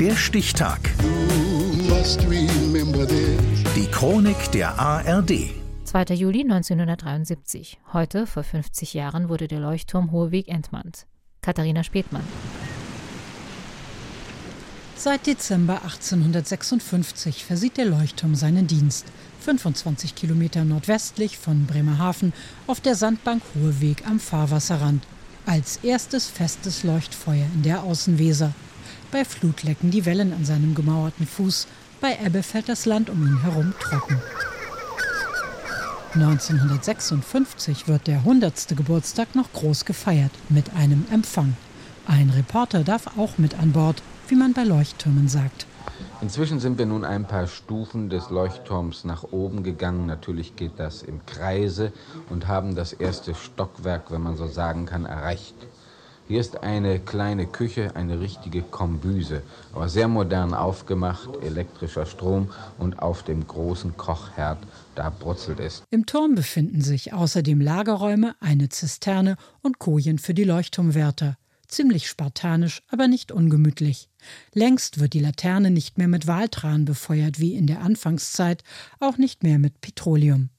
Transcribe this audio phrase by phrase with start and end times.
[0.00, 0.78] Der Stichtag.
[3.74, 5.50] Die Chronik der ARD.
[5.82, 6.04] 2.
[6.14, 7.80] Juli 1973.
[7.92, 11.08] Heute, vor 50 Jahren, wurde der Leuchtturm Hoheweg entmannt.
[11.40, 12.22] Katharina Spätmann.
[14.94, 19.06] Seit Dezember 1856 versieht der Leuchtturm seinen Dienst.
[19.40, 22.32] 25 Kilometer nordwestlich von Bremerhaven
[22.68, 25.02] auf der Sandbank Hoheweg am Fahrwasserrand.
[25.44, 28.52] Als erstes festes Leuchtfeuer in der Außenweser.
[29.10, 31.66] Bei Flut lecken die Wellen an seinem gemauerten Fuß,
[32.00, 34.20] bei Ebbe fällt das Land um ihn herum trocken.
[36.14, 38.76] 1956 wird der 100.
[38.76, 41.56] Geburtstag noch groß gefeiert mit einem Empfang.
[42.06, 45.66] Ein Reporter darf auch mit an Bord, wie man bei Leuchttürmen sagt.
[46.20, 50.06] Inzwischen sind wir nun ein paar Stufen des Leuchtturms nach oben gegangen.
[50.06, 51.92] Natürlich geht das im Kreise
[52.28, 55.54] und haben das erste Stockwerk, wenn man so sagen kann, erreicht.
[56.28, 59.42] Hier ist eine kleine Küche, eine richtige Kombüse,
[59.72, 64.58] aber sehr modern aufgemacht, elektrischer Strom und auf dem großen Kochherd,
[64.94, 65.82] da brutzelt es.
[65.88, 71.38] Im Turm befinden sich außerdem Lagerräume, eine Zisterne und Kojen für die Leuchtturmwärter.
[71.66, 74.10] Ziemlich spartanisch, aber nicht ungemütlich.
[74.52, 78.64] Längst wird die Laterne nicht mehr mit Waltran befeuert wie in der Anfangszeit,
[79.00, 80.50] auch nicht mehr mit Petroleum.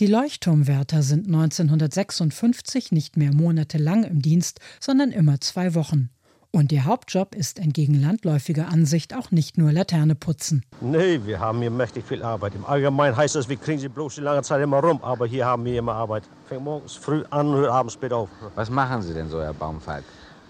[0.00, 6.10] Die Leuchtturmwärter sind 1956 nicht mehr monatelang im Dienst, sondern immer zwei Wochen.
[6.54, 10.62] Und ihr Hauptjob ist entgegen landläufiger Ansicht auch nicht nur Laterne putzen.
[10.82, 12.54] Nee, wir haben hier mächtig viel Arbeit.
[12.54, 15.02] Im Allgemeinen heißt das, wir kriegen sie bloß die lange Zeit immer rum.
[15.02, 16.24] Aber hier haben wir immer Arbeit.
[16.44, 18.28] Fängt morgens früh an und hört abends spät auf.
[18.54, 20.04] Was machen Sie denn so, Herr Baumfalk?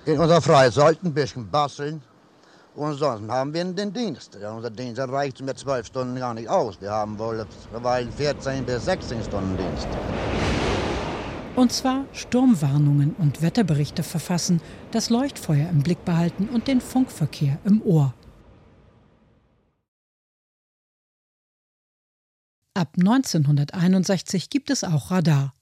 [0.04, 2.02] In unserer Freizeit ein bisschen basteln.
[2.74, 4.38] Und sonst haben wir den Dienst.
[4.40, 6.80] Ja, unser Dienst reicht mit zwölf Stunden gar nicht aus.
[6.80, 7.46] Wir haben wohl
[8.16, 9.88] 14 bis 16 Stunden Dienst.
[11.54, 17.82] Und zwar Sturmwarnungen und Wetterberichte verfassen, das Leuchtfeuer im Blick behalten und den Funkverkehr im
[17.82, 18.14] Ohr.
[22.72, 25.52] Ab 1961 gibt es auch Radar.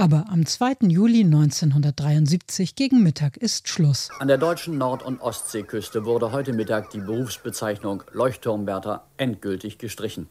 [0.00, 0.88] Aber am 2.
[0.88, 4.08] Juli 1973 gegen Mittag ist Schluss.
[4.18, 10.30] An der deutschen Nord- und Ostseeküste wurde heute Mittag die Berufsbezeichnung Leuchtturmwärter endgültig gestrichen.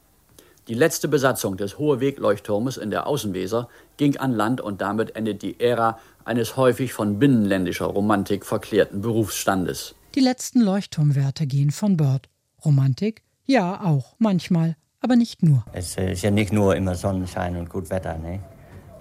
[0.69, 5.59] Die letzte Besatzung des Hoheweg-Leuchtturmes in der Außenweser ging an Land und damit endet die
[5.59, 9.93] Ära eines häufig von binnenländischer Romantik verklärten Berufsstandes.
[10.15, 12.27] Die letzten Leuchtturmwärter gehen von Bord.
[12.65, 13.21] Romantik?
[13.45, 15.63] Ja, auch, manchmal, aber nicht nur.
[15.73, 18.39] Es ist ja nicht nur immer Sonnenschein und gut Wetter, ne?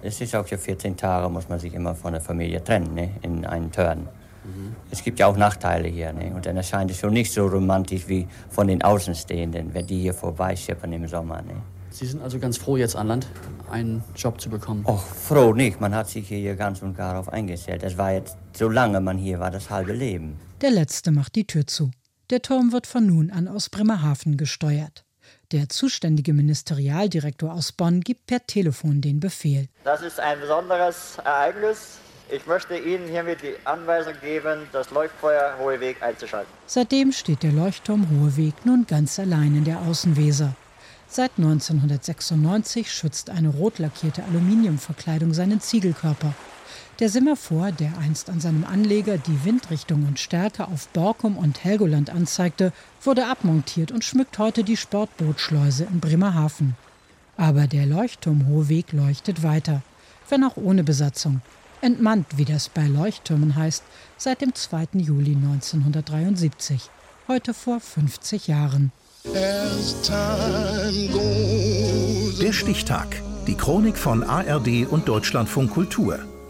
[0.01, 3.11] Es ist auch ja 14 Tage, muss man sich immer von der Familie trennen, ne?
[3.21, 4.07] in einen Turn.
[4.43, 4.75] Mhm.
[4.91, 6.13] Es gibt ja auch Nachteile hier.
[6.13, 6.31] Ne?
[6.33, 10.13] Und dann erscheint es schon nicht so romantisch wie von den Außenstehenden, wenn die hier
[10.13, 11.41] vorbeischippern im Sommer.
[11.41, 11.55] Ne?
[11.91, 13.27] Sie sind also ganz froh, jetzt an Land
[13.69, 14.85] einen Job zu bekommen?
[14.85, 15.81] Och, froh nicht.
[15.81, 17.83] Man hat sich hier ganz und gar auf eingestellt.
[17.83, 20.37] Das war jetzt, solange man hier war, das halbe Leben.
[20.61, 21.91] Der Letzte macht die Tür zu.
[22.29, 25.03] Der Turm wird von nun an aus Bremerhaven gesteuert.
[25.51, 29.67] Der zuständige Ministerialdirektor aus Bonn gibt per Telefon den Befehl.
[29.83, 31.97] Das ist ein besonderes Ereignis.
[32.29, 36.53] Ich möchte Ihnen hiermit die Anweisung geben, das Leuchtfeuer Hoheweg einzuschalten.
[36.67, 40.53] Seitdem steht der Leuchtturm Hoheweg nun ganz allein in der Außenweser.
[41.07, 46.35] Seit 1996 schützt eine rot lackierte Aluminiumverkleidung seinen Ziegelkörper.
[46.99, 52.09] Der Semaphor, der einst an seinem Anleger die Windrichtung und Stärke auf Borkum und Helgoland
[52.09, 56.75] anzeigte, wurde abmontiert und schmückt heute die Sportbootschleuse in Bremerhaven.
[57.37, 59.81] Aber der Leuchtturm Hohweg leuchtet weiter,
[60.27, 61.41] wenn auch ohne Besatzung.
[61.81, 63.83] Entmannt, wie das bei Leuchttürmen heißt,
[64.17, 64.87] seit dem 2.
[64.95, 66.89] Juli 1973,
[67.29, 68.91] heute vor 50 Jahren.
[72.41, 73.21] Der Stichtag.
[73.47, 76.19] Die Chronik von ARD und Deutschlandfunk Kultur.